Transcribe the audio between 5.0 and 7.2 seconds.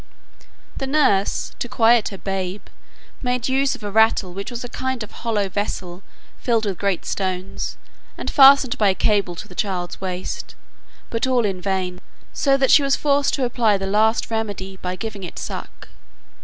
of hollow vessel filled with great